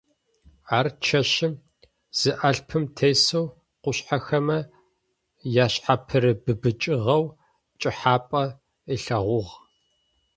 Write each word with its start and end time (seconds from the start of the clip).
Ащ 0.77 0.87
чэщым 1.05 1.53
зы 2.19 2.31
алпым 2.47 2.83
тесэу 2.97 3.45
къушъхьэхэмэ 3.81 4.59
яшъхьапырыбыбыкӏыгъэу 5.65 7.23
пкӏыхьапӏэ 7.73 8.43
ылъэгъугъ. 8.93 9.53